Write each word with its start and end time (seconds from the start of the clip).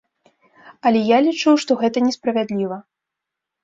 Але 0.87 1.03
я 1.15 1.21
лічу, 1.29 1.55
што 1.67 1.71
гэта 1.85 2.07
несправядліва. 2.09 2.85